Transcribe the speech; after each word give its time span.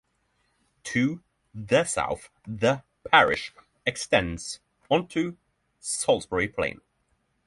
To 0.85 1.21
the 1.53 1.83
south 1.83 2.31
the 2.47 2.81
parish 3.11 3.53
extends 3.85 4.59
onto 4.89 5.37
Salisbury 5.79 6.47
Plain. 6.47 6.81